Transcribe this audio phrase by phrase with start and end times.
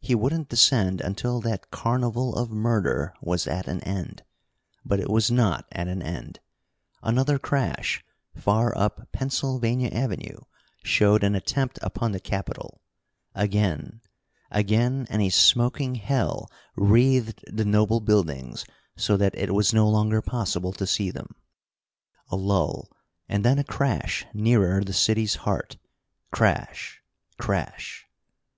[0.00, 4.24] He wouldn't descend until that carnival of murder was at an end.
[4.86, 6.40] But it was not at an end.
[7.02, 8.02] Another crash,
[8.34, 10.38] far up Pennsylvania Avenue,
[10.82, 12.80] showed an attempt upon the Capitol.
[13.34, 14.00] Again
[14.50, 18.64] again, and a smoking hell wreathed the noble buildings
[18.96, 21.34] so that it was no longer possible to see them.
[22.30, 22.90] A lull,
[23.28, 25.76] and then a crash nearer the city's heart.
[26.32, 27.02] Crash!
[27.36, 28.06] Crash!